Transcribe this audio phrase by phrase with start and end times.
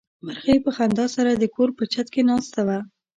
[0.25, 2.79] مرغۍ په خندا سره د کور په چت کې ناسته وه.